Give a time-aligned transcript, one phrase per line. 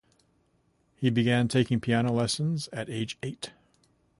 [0.95, 3.51] He began taking piano lessons at age eight.